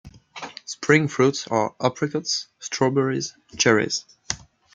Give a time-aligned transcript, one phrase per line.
[0.65, 4.03] Spring fruits are apricots, strawberries, cherries.